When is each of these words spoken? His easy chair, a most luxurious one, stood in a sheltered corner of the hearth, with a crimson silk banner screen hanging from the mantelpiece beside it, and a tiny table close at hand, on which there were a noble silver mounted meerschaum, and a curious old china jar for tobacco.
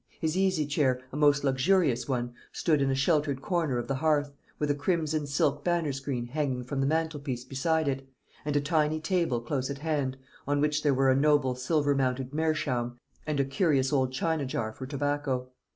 His 0.19 0.35
easy 0.35 0.65
chair, 0.65 0.99
a 1.11 1.15
most 1.15 1.43
luxurious 1.43 2.07
one, 2.09 2.33
stood 2.51 2.81
in 2.81 2.89
a 2.89 2.95
sheltered 2.95 3.39
corner 3.39 3.77
of 3.77 3.87
the 3.87 3.93
hearth, 3.97 4.31
with 4.57 4.71
a 4.71 4.73
crimson 4.73 5.27
silk 5.27 5.63
banner 5.63 5.93
screen 5.93 6.25
hanging 6.25 6.63
from 6.63 6.79
the 6.81 6.87
mantelpiece 6.87 7.43
beside 7.43 7.87
it, 7.87 8.09
and 8.43 8.55
a 8.55 8.61
tiny 8.61 8.99
table 8.99 9.39
close 9.39 9.69
at 9.69 9.77
hand, 9.77 10.17
on 10.47 10.59
which 10.59 10.81
there 10.81 10.95
were 10.95 11.11
a 11.11 11.15
noble 11.15 11.53
silver 11.53 11.93
mounted 11.93 12.33
meerschaum, 12.33 12.97
and 13.27 13.39
a 13.39 13.45
curious 13.45 13.93
old 13.93 14.11
china 14.11 14.43
jar 14.47 14.73
for 14.73 14.87
tobacco. 14.87 15.51